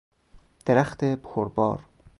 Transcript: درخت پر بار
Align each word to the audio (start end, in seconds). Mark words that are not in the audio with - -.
درخت 0.65 1.03
پر 1.03 1.45
بار 1.47 1.83